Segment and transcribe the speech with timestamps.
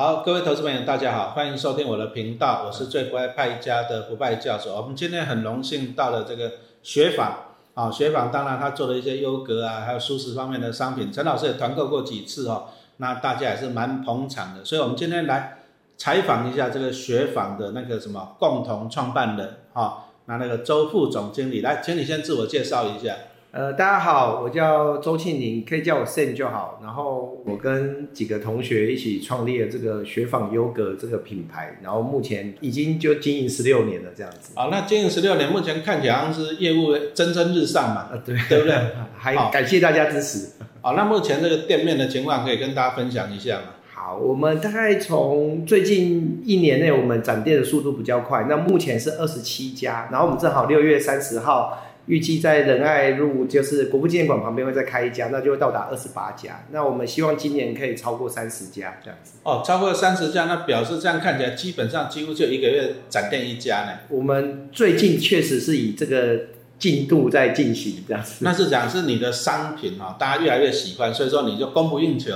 [0.00, 4.76] 好，各位投资朋友，大家好，欢迎收听我的频道，我是最不爱败家的不败教授。
[4.76, 6.52] 我们今天很荣幸到了这个
[6.84, 7.34] 雪纺
[7.74, 12.66] 啊，雪纺当然他做了一些优格啊，还有舒适方面的商品，陈老师也团购过几次哦，
[12.98, 15.58] 那大家也是蛮捧场的，所以我们今天来
[15.96, 23.16] 采访一下这个雪纺的那个什么共同创办人哈，那那个周副总经理来，请你先自我介绍一下。
[23.58, 26.78] 呃，大家好，我叫周庆宁，可以叫我 Sam 就好。
[26.80, 34.52] 然后我跟几个同学一起创立了这个雪纺优格这个品牌，然后目前已经就经营十六年了这样子。
[34.54, 38.76] 啊，那经营十六年，目前看起来好像是业务蒸蒸日上嘛，啊，对，对不对？
[39.16, 40.50] 还感谢大家支持。
[40.80, 43.64] 好，那目前这个店面的情况可以跟大家分享一下吗？
[43.92, 48.46] 好，我们大概从最近一年内，我们展店的速度比较快。
[48.48, 51.76] 那目前是二十七家，然后我们正好六月三十号。
[52.08, 56.64] 预计在仁爱路，就是国父纪念馆旁边会再开一家，那就会到达二十八家。
[56.72, 59.34] 那我们希望今年可以超过三十家这样子。
[59.42, 63.92] 哦，超过三十家，那表示这样看起来基本上几乎就一个月展店一家呢。
[64.08, 66.40] 我们最近确实是以这个
[66.78, 68.36] 进度在进行这样子。
[68.40, 72.32] 那是讲是你的商品哈，大家越来越喜欢，所以说你就供不应求。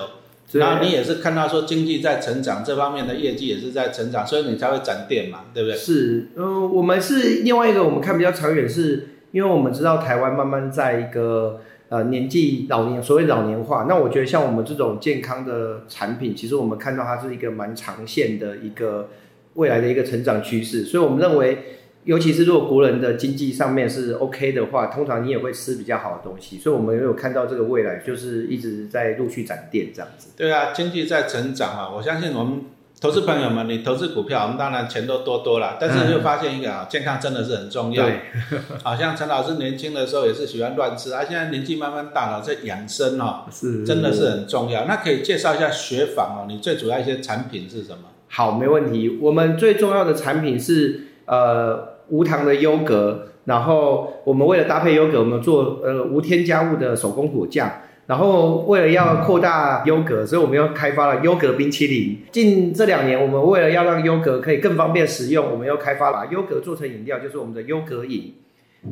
[0.52, 5.78] 然后你也是看到说经济在成长，这方面的业绩也是在成长，所以你才会展店嘛，对不对？
[5.78, 9.08] 是，嗯，我们是另外一个，我们看比较长远是。
[9.32, 19.08] 因为我们知道台湾慢慢在一个呃年纪老年，所谓老年化，那我觉得像我们这种健康的产品，其实我们看到它是一个蛮长线的一个
[19.54, 21.58] 未来的一个成长趋势，所以我们认为，
[22.04, 30.28] 尤其是如果国人的经济上面是 OK 的话，通常你也会吃比较好的东西，所以我们有看到这个未来，就是一直在陆续展店这样子。
[30.36, 32.64] 对啊，经济在成长啊，我相信我们。
[33.02, 38.06] 投资朋友们，你投资股票，我们当然钱都多多了，但是又发现一个啊，健康真的是很重要。
[38.84, 44.84] 好像陈老师年轻的时候也是喜欢乱吃，啊，现在年纪慢慢大了，在养生哦， 是真的是很重要。
[44.84, 48.04] 那可以介绍一下雪纺哦，你最主要一些产品是什么？
[48.28, 49.18] 好，没问题。
[49.20, 57.68] 我们最重要的产品是呃无糖的优格，然后我们为了搭配优格，我们做呃无添加物的手工果酱。
[58.06, 62.18] 然后为了要扩大优格，所以我们又开发了优格冰淇淋。
[62.32, 68.34] 近这两年，我们为了要让优格可以更方便食用，我们又开发了优格做成饮料，就是我们的优格饮。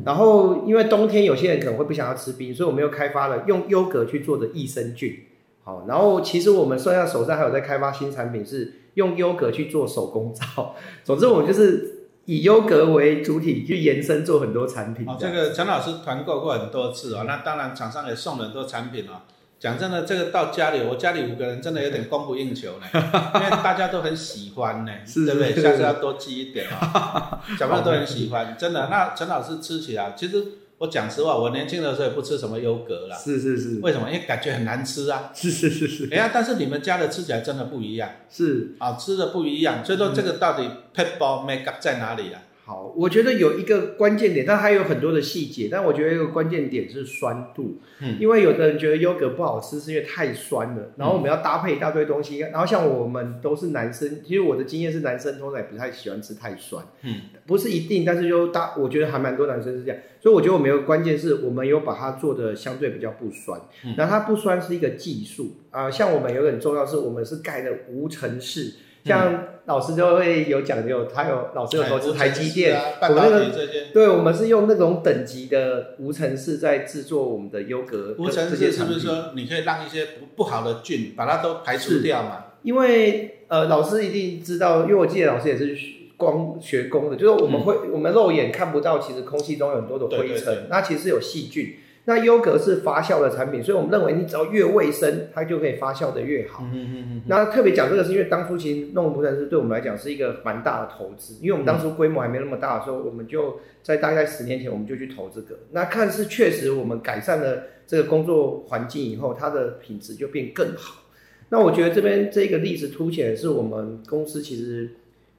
[0.05, 5.15] 然后因为冬天有些人可能会不想要吃冰，所以我们又开发了用优格去做的益生菌。
[5.65, 10.77] 好，然后其实我们剩下手上还有在开发新产品，是用优格去做手工皂。
[11.05, 12.00] 总之，我们就是。
[12.31, 15.05] 以优格为主体去延伸做很多产品。
[15.09, 19.23] 哦，这个陈老师团购过很多次哦，那当然厂商也送了很多产品哦。
[19.59, 24.93] 讲真的，这个到家里，我家里五个人真的有点供不应求呢，因为大家都很喜欢呢，
[25.27, 25.61] 对不对？
[25.61, 28.87] 下次要多寄一点哦，小朋友都很喜欢，真的。
[28.89, 30.45] 那陈老师吃起来，其实。
[30.81, 33.15] 我讲实话，我年轻的时候也不吃什么优格啦。
[33.15, 33.81] 是是是。
[33.81, 34.09] 为什么？
[34.11, 35.31] 因为感觉很难吃啊。
[35.35, 36.09] 是是是是。
[36.11, 38.09] 哎呀，但是你们家的吃起来真的不一样。
[38.31, 38.75] 是。
[38.79, 39.85] 啊，吃的不一样。
[39.85, 40.63] 所以说这个到底
[40.95, 42.41] pet ball make up 在哪里啊？
[42.71, 45.69] 好，我觉得有一个关键点，但还有很多的细节。
[45.69, 50.93] 但我觉得一个关键点是酸度，嗯，因为有的人觉得优格不好吃，是因为太酸了。
[50.97, 52.39] 然后我们要搭配一大堆东西。
[52.39, 60.01] 然后像我们都是男生，其实我的经验是男生通常也不太喜欢吃太酸，嗯，不是一定，但是就大，我觉得还蛮多男生是这样。
[60.21, 63.61] 所以我觉得我们有个关键是我们有把它做的相对比较不酸，
[63.97, 65.91] 然后它不酸是一个技术啊。
[65.91, 68.75] 像我们有个很重要是，我们是盖的无尘室。
[69.05, 73.47] 像老师就会有讲究，他有老师有投资台积电，我们那个
[73.93, 78.15] 对，我们是用那种等级的无尘室在制作我们的优格。
[78.19, 82.47] 无尘室是不是说你可以让一些不不好的菌把它都排除掉嘛？
[82.63, 85.77] 因为呃，老师一定知道，因为我记得老师也是
[86.17, 91.77] 光学工的，就是我们会我们肉眼看不到，其实空气中有很多的灰尘，那其实有细菌。
[92.07, 96.65] 那优格是发酵的产品，所以我们认为你只要越卫生，它就可以发酵的越好。
[96.73, 97.23] 嗯嗯嗯。
[97.27, 105.59] 那特别讲这个是因为当初其实弄无尘室对我们来讲是一个蛮大的投资，因为我们当初规模还没那么大的时候，我们就在大概十年前我们就去投这个。
[105.73, 111.03] 那看似确实我们改善了这个工作环境以后，它的品质就变更好。
[111.51, 114.91] 那我觉得这边这个例子凸显的是我们公司其实，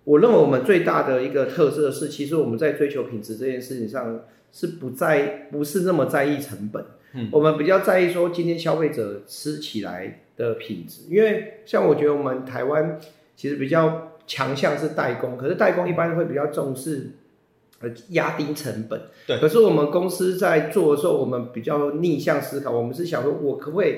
[0.04, 4.22] 我认为我们最大的一个特色是，其实我们在追求品质这件事情上。
[4.52, 6.86] 是不在，不是那么在意成本。
[7.14, 13.00] 嗯，我们比较在意说今天消费者吃起来的品质，因为像我觉得我们台湾
[13.36, 17.12] 其实比较强项是代工，可是代工一般会比较重视
[17.82, 19.02] 呃压低成本。
[19.28, 19.38] 对。
[19.40, 23.96] 可是我们公司在做的时候，我们比较逆向思考，我们是想说，我可不可以，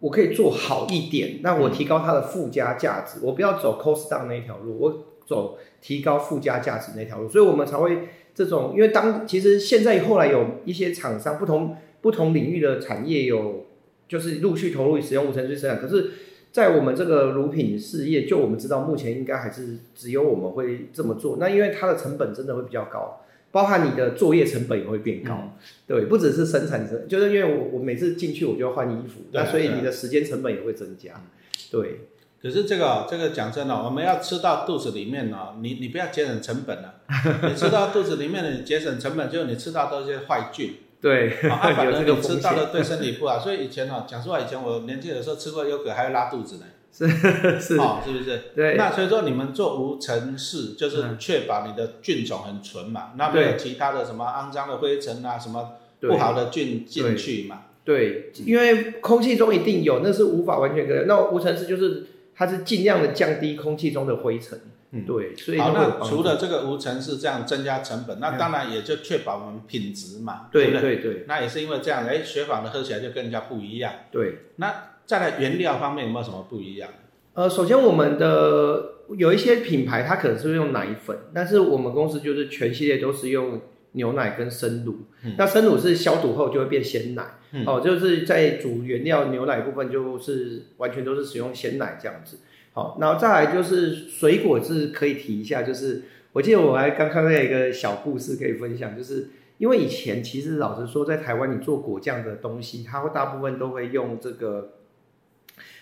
[0.00, 8.08] 我可以做好一点，那我提高它的附加价值，我不要走 cost down 那一条路，我走提高附加价值那条路，所以我们才会。
[8.34, 13.66] 这种，因为当其实现在后来有一些厂商，不同不同领域的产业有，
[14.08, 15.80] 就是陆续投入使用无尘室生产。
[15.80, 16.10] 可是
[16.50, 21.36] 在我们这个乳品事业，就我们知道目前应该还是只有我们会这么做。
[21.38, 23.20] 那因为它的成本真的会比较高，
[23.50, 25.52] 包含你的作业成本也会变高。
[25.86, 31.22] 对，不只是生产成，就是因为我我每次进去我就要换衣服，那所以你的时间成本也会增加。
[31.70, 32.00] 对。
[32.42, 36.94] 可是这个这个讲真的，我们要吃到肚子里面呢，你你不要节省成本了，
[37.48, 40.74] 你吃到肚子里面的，你节省成本就是你吃到都是坏菌。
[41.00, 43.38] 对， 反正你吃到了对身体不好。
[43.38, 46.62] 所以以前呢，讲实话，以前我年轻的时候吃过优格还会拉肚子呢。
[46.92, 47.08] 是
[47.60, 48.40] 是，哦，是不是？
[48.56, 48.76] 对。
[48.76, 57.62] 那所以说你们做无尘室，就是确保你的菌种很纯嘛，那没有其他的什么肮脏的灰尘啊，什么不好的菌进去嘛。
[57.84, 61.04] 对，因为空气中一定有，那是无法完全隔。
[61.06, 62.06] 那无尘室就是。
[62.34, 64.58] 它是尽量的降低空气中的灰尘，
[64.90, 74.38] 嗯，对，所以好，那除了这个无尘是这样增加成本，那当然也就确保我们品质嘛，对对对，那也是因为这样，哎，雪纺的喝起来就跟人家不一样，对。
[74.56, 74.74] 那
[75.04, 76.90] 再来原料方面有没有什么不一样？
[77.34, 83.60] 呃，首先我们的有一些品牌它可能是用奶粉，但是我们公司就是全系列都是用。
[83.94, 85.00] 牛奶跟生乳，
[85.36, 87.34] 那生乳是消毒后就会变鲜奶，
[87.66, 92.38] 哦，就是在煮原料牛奶部分就是完全都是使用鲜奶这样子。
[92.72, 99.28] 好，然后再来就是水果是可以提一下，就是我记得我还刚看到一个小故事可以分享，就是
[99.58, 104.72] 因为以前其实老实说，在台湾你做果酱的东西，它会大部分都会用这个，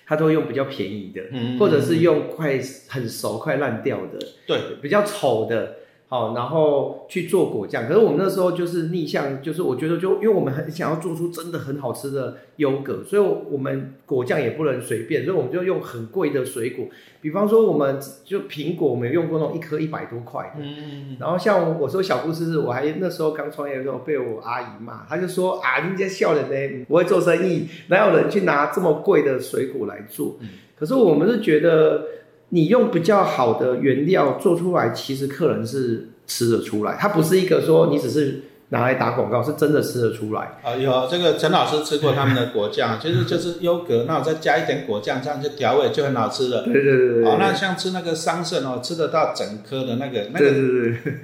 [0.07, 1.23] 它都会用比较便宜的，
[1.59, 2.59] 或者是用快
[2.89, 5.77] 很熟快烂掉的，对，比较丑的。
[6.11, 7.87] 好，然后去做果酱。
[7.87, 16.87] 可是我们那时候就是逆向，就是我觉得就因为我们很想要做出真的很好吃的优格，所以我们果酱也不能随便，所以我们就用很贵的水果，
[17.21, 20.65] 比方说我们就苹果，我们用过那种一颗一百多块的。
[20.65, 21.17] 嗯。
[21.21, 30.39] 然后像我说小故事是，我还那时候刚创业的时候被我阿姨骂，她就说啊，人家笑人呢，不会做生意，哪有人去拿这么贵的水果来做？
[30.41, 30.49] 嗯。
[30.77, 32.05] 可是我们是觉得。
[32.51, 38.43] 你用比较好的原料做出来，其实客人是吃得出来，它不是一个说你只是。
[38.71, 40.75] 拿来打广告是真的吃得出来啊！
[40.77, 46.63] 有这个陈老师吃过他们的果酱， 其实就是优格，那我再加一点果酱，这样就调味就很好吃了。
[46.63, 47.25] 对对对对。
[47.25, 50.47] 哦，那像吃那个桑葚哦，吃得到整颗的那个那个，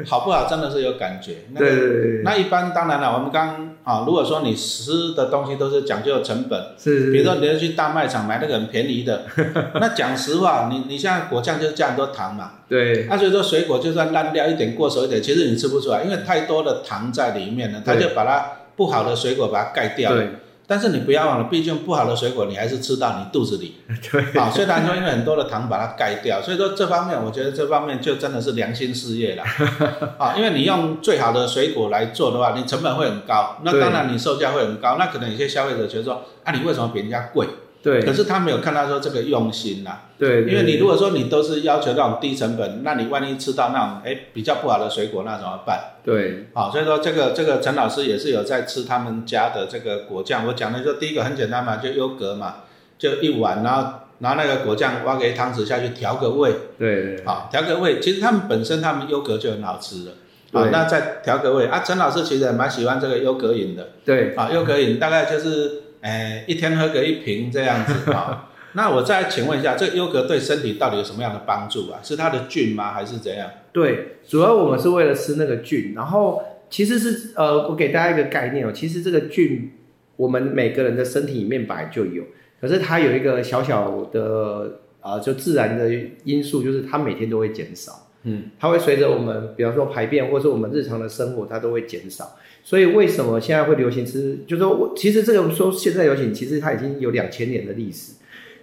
[0.06, 0.46] 好不好？
[0.48, 1.36] 真的是有感觉。
[1.56, 2.22] 对对对。
[2.24, 7.12] 那一般当然了，我们刚啊，如果说你吃的东西都是讲究成本，是。
[7.12, 9.22] 比如说你要去大卖场买那个很便宜的，
[9.80, 12.50] 那讲实话，你你像果酱就是加很多糖嘛。
[12.68, 13.06] 对。
[13.08, 18.06] 那所以说水果就算烂掉一点、过熟一点，其实你吃不出来，因为太多的糖在里面呢，它就。
[18.16, 18.46] 把它
[18.76, 20.30] 不好的水果把它盖掉，对。
[20.66, 23.76] 但是你不要忘了，毕竟不好的水果你还是吃到你肚子里，
[24.10, 24.40] 对。
[24.40, 29.44] 啊，虽然说因为很多的糖把它盖掉，所以说这方面我觉得这方面就真的是良心事业了，
[30.18, 37.46] 啊，因为你用最好的水果来做的话，你成本会很高，那当然你售价会很高，那可能有些消费者觉得说，啊，你为什么比人家贵？
[37.86, 39.98] 对，可是他没有看到说这个用心呐。
[40.18, 45.94] 对，因为你如果说你都是要求那种低成本，那你万一吃到那种哎比较不好的水果，那怎么办？
[46.04, 50.44] 对，好，所以说这个这个陈老师也是有在吃他们家的这个果酱。
[50.48, 52.56] 我讲的就第一个很简单嘛，就优格嘛，
[52.98, 56.52] 就一碗，然后拿那个果酱挖个汤匙下去调个味。
[56.76, 58.00] 对，好，调个味。
[58.00, 60.12] 其实他们本身他们优格就很好吃了。
[60.52, 61.84] 好，那再调个味啊。
[61.86, 63.90] 陈老师其实也蛮喜欢这个优格饮的。
[64.04, 65.82] 对，啊，优格饮大概就是。
[66.00, 68.50] 哎，一天喝个一瓶这样子啊？
[68.74, 71.98] 那我再请问一下，这个优格对身体到底有什么样的帮助啊？
[72.02, 73.48] 是它的菌吗，还是怎样？
[73.72, 75.94] 对，主要我们是为了吃那个菌。
[75.96, 79.72] 然后其实是呃，我给大家一个概念哦，其实这个菌
[80.16, 82.22] 我们每个人的身体里面本来就有，
[82.60, 85.90] 可是它有一个小小的啊，就自然的
[86.24, 88.08] 因素，就是它每天都会减少。
[88.24, 92.36] 嗯，它会随着我们，比方说排便，或者我们日常的生活，它都会减少。
[92.66, 94.40] 所以为什么现在会流行吃？
[94.44, 98.14] 就是说我其实这个说现在流行，其实它已经有两千年的历史。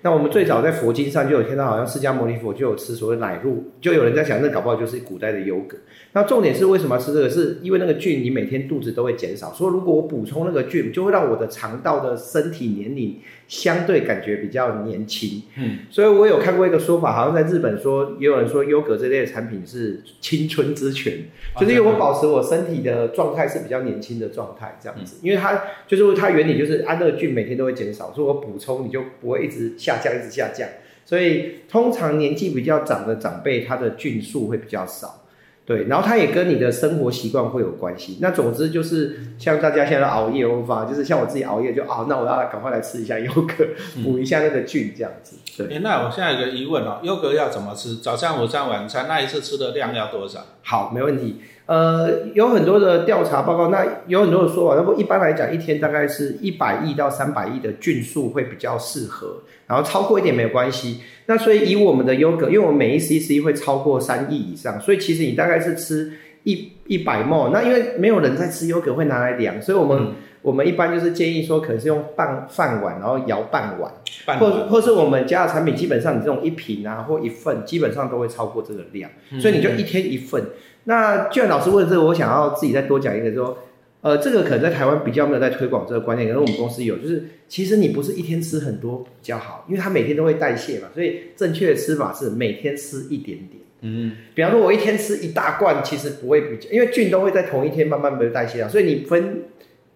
[0.02, 5.78] 那我们最早在佛经上就有听到，好像释迦牟尼佛就有吃所谓奶露，就有人在想，那搞不好就是古代的优格。
[6.14, 7.30] 那重点是为什么要吃这个？
[7.30, 15.42] 是因为那个菌，你每天肚子都会减少，所以如果我补充那个菌，就会让我的肠道的身体年龄相对感觉比较年轻。
[15.58, 21.26] 嗯，所以我有看过一个说法，好像在日本说，也有人说优格这类的产品是青春之泉，
[21.60, 29.74] 就是因为我保持我身体的状态是比较年轻的状态，这样子，因为它就是它原理就是安乐菌每天都会减少，所以我补充你就不会一直。
[29.76, 30.70] 下降一直下降，
[31.04, 35.23] 所以通常年纪比较长的长辈，他的菌数会比较少，
[35.66, 38.18] 对，然后它也跟你的生活习惯会有关系。
[38.20, 43.66] 那总之就是像大家现在熬夜欧法，就是像我自己熬夜就啊，那我要赶快来吃一下优格，
[44.04, 45.38] 补一下那个菌这样子。
[45.58, 47.96] 对，那我现在有个疑问哦，优格要怎么吃？
[47.98, 50.42] 早上、午餐、晚餐那一次吃的量要多少？
[50.64, 51.42] 好，没问题。
[51.66, 54.76] 呃，有很多的调查报告，那有很多的说法。
[54.76, 61.00] 那不一般来讲，一天大概是一百亿到三百亿的菌数会比较适合，然后超过一点没有关系。
[61.28, 66.12] 那所以以我们的优格，因为我们每一 CC 会超过三亿以上，所以其实你大概是吃
[66.44, 67.50] 一一百沫。
[67.54, 70.08] 那因为没有人在吃优格会拿来量，所以我们
[70.42, 73.90] 我们一般就是建议说，可能是用半饭碗，然后摇半碗，
[74.38, 80.44] 或或是我们家的产品，基本上你这种一瓶啊或一份，基本上都会超过这个量，所以你就一天一份。
[80.86, 83.58] 那既然老师问这个，我想要自己再多讲一个，说，
[84.02, 93.62] 呃，这个可能在台湾比较没有在推广这个观念，可是我们公司有，就是其实你不是一天吃很多比较好，因为它每天都会代谢嘛，所以正确的吃法是每天吃一点点。
[93.82, 99.44] 嗯，比方说我一天吃一大罐，其实不会比较，因为菌都会在同一天慢慢被代谢掉，所以你分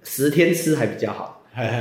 [0.03, 1.33] 十天吃还比较好。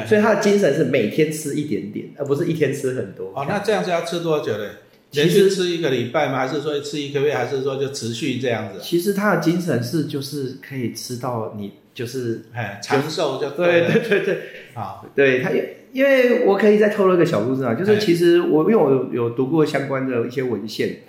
[0.07, 3.31] 所以他的精神是每天吃一点点，而不是一天吃很多。
[3.37, 4.65] 哦，那这样子要吃多久呢？
[5.13, 6.39] 连续吃一个礼拜吗？
[6.39, 7.35] 还是说吃一个月？
[7.35, 8.81] 还是说就持续这样子？
[8.83, 14.39] 其实他的精神是，就是可以吃到你就是哎长寿就对对对对
[14.75, 15.51] 啊，对他
[15.93, 21.01] 因为我可以再透露一个小故事啊，就是其实我因为我有读过相关的一些文献。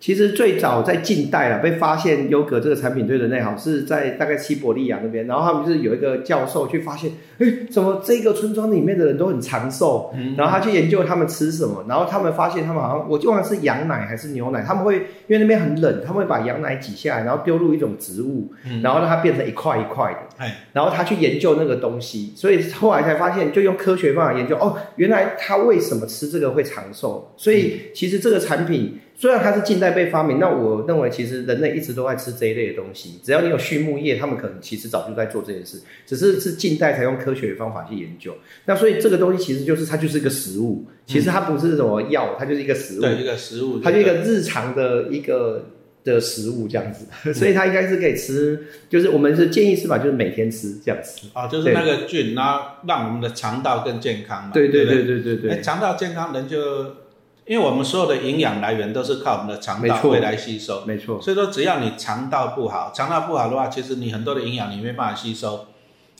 [0.00, 5.26] 其实最早在近代啊，被发现优格这个产品对人类好，是在大概西伯利亚那边。
[5.26, 10.14] 然后他们就是有一个教授去发现，哎，怎么这个村庄里面的人都很长寿？
[10.36, 14.94] 然后他去研究他们吃什么，然后他们发现他们好像，我就忘了是羊奶还是牛奶，他们会
[15.26, 18.52] 因为那边很冷，他们会把羊奶挤下来，然后丢入一种植物，
[18.84, 20.44] 然后让它变成一块一块的。
[20.72, 27.34] 然后他去研究那个东西，所以后来才发现，就用科学方法研究，哦，原来他为什么吃这个会长寿？
[27.36, 29.00] 所以其实这个产品。
[29.20, 33.18] 虽然它是近代被发明，那我认为其实人类一直都在吃这一类的东西。
[33.20, 38.32] 只要你有畜牧业，他们可能其实早就在做这件事，只是是近代才用科学的方法去研究。
[38.66, 43.02] 那所以这个东西其实就是它就是一个食物，其实它不是什么药，它就是一个食物。
[43.02, 45.66] 对，一个食物，它就一个日常的一个
[46.04, 47.04] 的食物这样子。
[47.34, 51.26] 所以它应该是可以吃，就是我们是建议吃法，就是每天吃这样子。
[51.32, 54.50] 啊，就是那个菌，然后让我们的肠道更健康嘛。
[54.54, 55.60] 对对对对对对。
[55.60, 57.07] 肠道健康，人就。
[57.48, 61.18] 因为我们所有的营养来源都是靠我们的肠道会来吸收，没错。
[61.20, 65.66] 所以说，只要你肠道不好，肠道不好的话，其实你很多的营养你没办法吸收，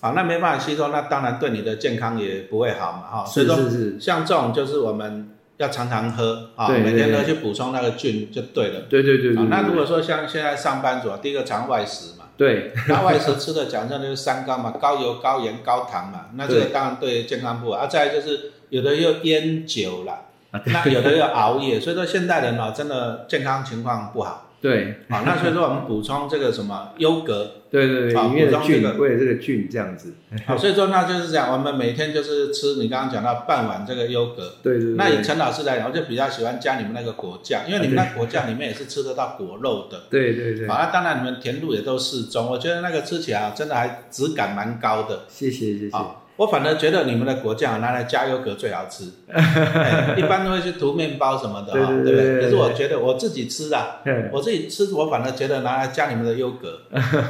[0.00, 3.24] 好，那没办法吸收，那当然对你的健康也不会好嘛，哈。
[3.26, 3.56] 所以说。
[4.00, 8.80] 像这种就是我们要常常喝，啊，每天都去补充那个菌就对了。
[8.88, 9.44] 对对对对。
[9.44, 17.80] 那如果说像现在上班族，第一个常外食嘛，对， 那外食吃的讲究就是三高嘛，高油、高盐、高糖嘛，那这个当然对健康不好。
[17.80, 20.27] 啊，再就是有的又烟酒了。
[20.66, 24.44] 那有的要熬夜，所以说现代人哦，真的健康情况不好。
[24.60, 30.14] 对，好，那所以说我们补充这个什么优格，对对对，里面的菌，为了这个菌这样子。
[30.46, 34.54] 好，所以说那就是讲，我们每天就是吃你刚刚讲到半碗这个优格。
[34.60, 34.94] 对对。
[34.96, 40.02] 那以陈老师来讲，我就比较喜欢加你们那个果酱，因为你们那果酱里面也是吃得到果肉的。
[40.10, 40.66] 对对对。
[40.66, 45.20] 好，那当然你们甜度也都适中，我觉得那个吃起来真的还质感蛮高的。
[45.28, 45.96] 谢谢谢谢。
[46.38, 49.04] 我反而觉得你们的果酱拿来加优格最好吃，
[50.16, 52.40] 一般都会去涂面包什么的，对不对？
[52.40, 53.98] 可是我觉得我自己吃啊，
[54.32, 56.80] 我自己吃，我反而觉得拿来加你们的优格，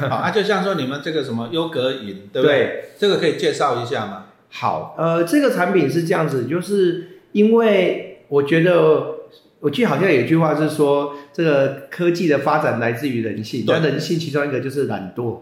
[0.09, 2.91] 好 啊，就像说你们这个什么优格饮，对不对？
[2.99, 4.27] 这个可以介绍一下吗？
[4.50, 9.15] 好，呃，这个产品是这样子，就是因为我觉得。
[9.61, 15.38] 我记得好像有一句话是说，这个科技的发展来自于人性，那人性其中一个就是懒惰。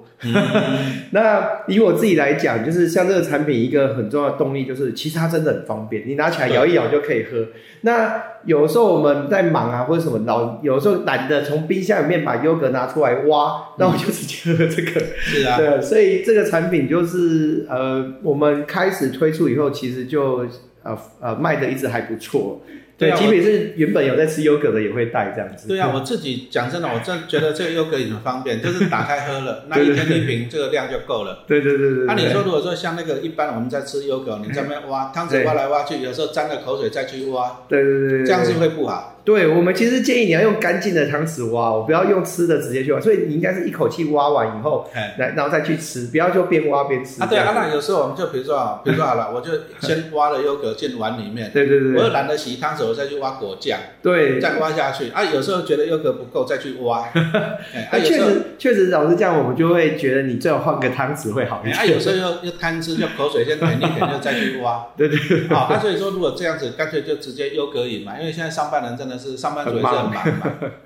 [1.13, 7.49] 那以我自己来讲，就是像这个产品一个很重要的动力，就是其实它真的很方便，你拿起来摇一摇就可以喝。
[7.83, 14.99] 那有时候我们在忙啊，或者什么老，有时候懒得从冰箱里面把优格拿出来挖，那我就直接喝这个。
[15.19, 20.47] 是啊，对，所以这个产品就是呃，我们开始推出以后，其实就
[20.83, 22.63] 呃呃卖的一直还不错。
[22.99, 25.69] 对，即便是原本有在吃优格的，也会带这样子。
[25.69, 31.45] 对啊，我自己讲真的，我真觉得这个优格也很方便， 就是打开喝了，那一天一瓶这个量就够了。
[31.47, 32.07] 对对对对。
[32.07, 39.16] 那你说，如果说像那个一般我们在吃优格，你在那边挖汤匙挖来挖去，有时候沾了口水再去挖，对对对，这样是会不好。
[39.27, 47.21] 对我们其实建议你要用干净的汤匙挖，我不要用吃的直接去挖，所以你应该是一口气挖完以后，来然后再去吃，不要就边挖边吃。
[47.21, 55.11] 啊，对啊，那有时候我们就比如说啊，比如说好了，我就先挖了优格进碗里面，对对对，我又懒得洗汤匙，我再去挖果酱，对，再挖下去。
[55.11, 57.01] 啊，有时候觉得优格不够，再去挖。
[57.91, 61.77] 啊，确实确实老是这样，我们就会觉得你最好换个汤匙会好一点。
[61.77, 64.87] 啊，有时候又又贪吃，就口水先舔一舔，就再去挖。
[64.97, 65.19] 对 对。
[65.49, 70.15] 好，那所以说如果这样子，干脆就直接优格饮嘛，因为现在上班人真的是上班族也是很忙。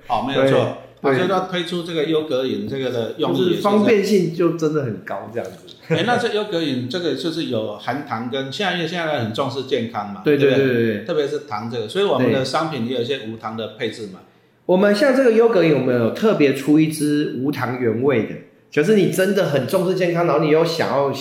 [0.07, 0.77] 好， 没有错。
[1.03, 5.75] 我觉得推出这个优格饮这个的用意，方便性就真的很高，这样子。
[5.87, 14.19] 哎，那这优格饮这个就是有含糖，跟现在因为现在很重视健康嘛，对对对对，特别是糖这个，所以我们的商品也有一些无糖的配置嘛。
[14.67, 18.35] 我们像这个优格饮，我们有特别出一支无糖原味的，
[18.69, 21.11] 就是你真的很重视健康，然后你又想要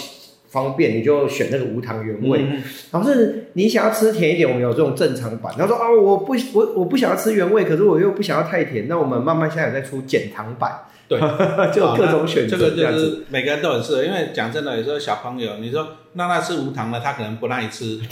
[0.51, 2.43] 方便，你就选那个无糖原味。
[2.43, 5.55] 嗯然后是你想要吃甜一点，我们有这种正常版。
[5.57, 11.21] 他说啊，我不我我不想要吃原味，可是我又不想要太甜，那我们慢慢现在有在出减糖版，对，
[11.73, 12.93] 就各种选这个择这个。
[12.93, 17.99] 就是每个人都很适合，因为讲真的，有时候小朋友，你说让他吃无糖的，他可能不耐吃，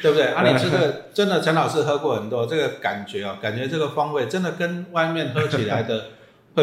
[0.00, 0.26] 对不对？
[0.26, 6.04] 啊，你吃这个真的，陈老师喝过很多，这个感觉哦，感觉这个风味真的跟外面喝起来的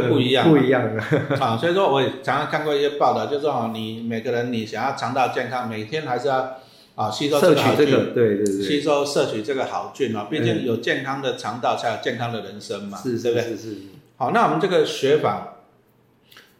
[0.02, 1.02] 会不一样，不一样的。
[1.40, 1.58] 啊。
[1.58, 6.58] 所以说，我也常常看过一些报道，就说哦，你每个人你想要肠道健康，每天还是要
[6.96, 13.50] 啊吸收摄这个好菌，取这个，对对对吸，收摄取这个好菌啊，毕竟有健康的肠道才有健康的人生嘛，是对不对？
[13.50, 13.76] 是是是。
[14.18, 15.58] 好，那我们这个学法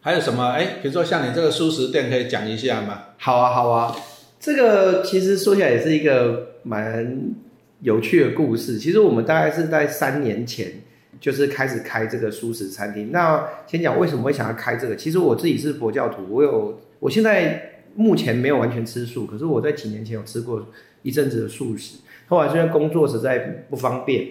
[0.00, 0.48] 还有什么？
[0.50, 3.04] 哎，比如说像你这个素食店，可以讲一下吗？
[3.18, 3.96] 好啊，好啊，
[4.38, 7.32] 这个其实说起来也是一个蛮
[7.80, 8.78] 有趣的故事。
[8.78, 10.82] 其实我们大概是在三年前
[11.20, 13.10] 就是开始开这个素食餐厅。
[13.12, 14.96] 那先讲为什么会想要开这个？
[14.96, 20.66] 其实我自己是佛教徒，我有我现在目前没有完全吃素，可是我在几年前有吃过
[21.02, 21.98] 一阵子的素食。
[22.28, 23.38] 后来现在工作实在
[23.70, 24.28] 不方便，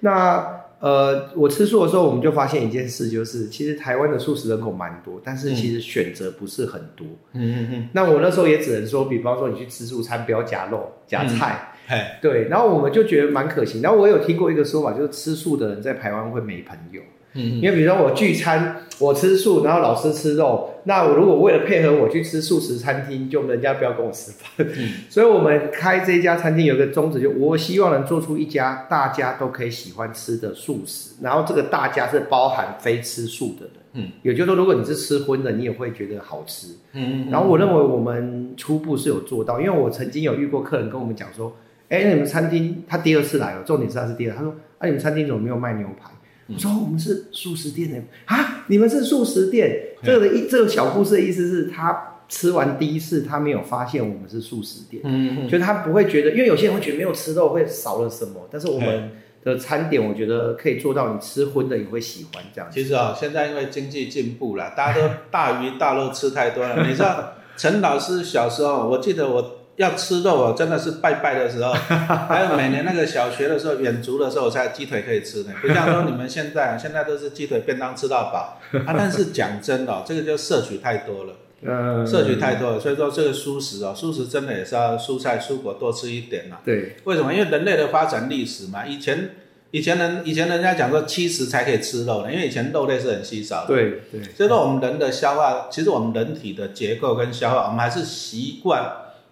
[0.00, 7.06] 那呃，我吃素的时候，我们就发现一件事，就是其实台湾的素食人口蛮多，但是其实选择不是很多。
[7.32, 13.80] 嗯嗯嗯，那我那时候也只能说，比方说你去吃素餐不要夹肉夹菜， 嘿，对，然后我们就觉得蛮可行。
[13.80, 17.00] 然后我有听过一个说法，就是吃素的人在台湾会没朋友，
[17.36, 24.48] 嗯因为比如说我聚餐，我吃素，然后老师吃肉，那我如果为了配合我去吃素食餐厅，就人家不要跟我吃饭。
[24.58, 33.72] 嗯 所以我们开这家餐厅有一个宗旨，就我希望能做出一家大家都可以喜欢吃的素食，然后这个大家是包含非吃素的人。
[33.98, 36.68] 嗯，也就是说，如果你是吃荤的，你也会觉得好吃。
[36.92, 41.54] 嗯然后我认为我们初步是有做到，因为我曾经有遇过客人跟我们讲说，
[41.88, 46.10] 哎，你们餐厅他第二次来了，重点是他是第二，他说，啊，你们餐厅怎么没有卖牛排？
[46.48, 49.82] 我说我们是素食店的啊，你们是素食店。
[50.02, 59.10] 这个的意这个小故事的意思是他吃完第一次，他没有发现我们是素食店，嗯就是他不会觉得，因为有些人会觉得没有吃肉会少了什么，但是我们
[59.42, 62.70] 的餐点我觉得可以做到，你吃荤的也会喜欢这样。
[62.70, 66.86] 其实啊、现在因为经济进步了，大家都大鱼大肉吃太多了。
[66.86, 71.72] 你知道陈老师小时候，我记得我要吃肉哦，真的是拜拜的时候，
[72.28, 75.52] 还有每年那个小学的时候远足的时候，才有鸡腿可以吃呢。
[75.60, 78.92] 不像说你们现在， 现在都是鸡腿便当吃到饱啊。
[78.96, 81.32] 但是讲真的、哦，这个就摄取太多了。
[81.62, 86.58] 嗯摄取太多了，所以说这个素食哦，素食真的也是要蔬菜蔬果多吃一点嘛。
[86.64, 87.32] 对，为什么？
[87.32, 89.30] 因为人类的发展历史嘛，以前
[89.70, 93.68] 以前人以前人家讲说七十才可以吃肉呢，因为以前肉类是很稀少的。
[93.68, 98.84] 对对，所以说我们人的消化，其实我们人体的结构跟消化，我们还是习惯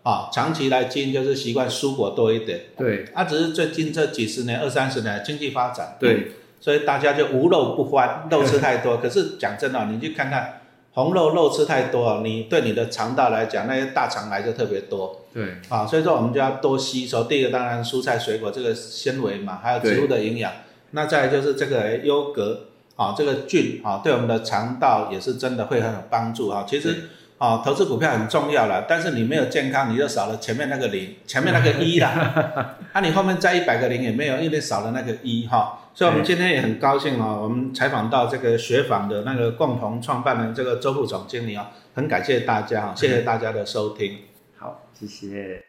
[0.05, 2.61] 啊，长期来经营就是习惯蔬果多一点。
[2.77, 8.99] 对啊，只是最近这几十年、二三十年经济发展，对，所以大家就无肉不欢，肉吃太多。
[9.03, 10.61] 可是讲真的，你去看看
[10.93, 15.87] 红肉肉吃太多，你对你的肠道来讲，那些大肠癌就特别多对啊。
[15.87, 17.25] 所以说我们就要多吸收。
[17.25, 20.53] 第一个当然蔬菜水果这个纤维嘛，还有植物的营养。
[20.91, 26.65] 那再来就是这个优格啊，这个菌啊，对我们的肠道也是真的会很有帮助啊。
[26.69, 27.09] 其实
[27.45, 32.09] 啊，投资股票很重要啦，但是你没有健康，你就少了前面那个零，前面那个一啦。
[32.95, 35.79] 啊，你后面再一百个零也没有，因为少了那个一哈。
[35.93, 44.21] 所以我们今天也很高兴哦，我们采访到这个雪纺的那个共同创办人这个周副总经理哦，很感谢大家哈，谢谢大家的收听。
[44.57, 45.63] 好，谢谢。